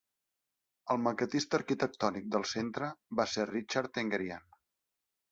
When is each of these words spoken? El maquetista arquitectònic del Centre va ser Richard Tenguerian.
El 0.93 0.99
maquetista 1.07 1.59
arquitectònic 1.61 2.31
del 2.35 2.45
Centre 2.51 2.87
va 3.19 3.25
ser 3.33 3.45
Richard 3.51 3.93
Tenguerian. 3.99 4.49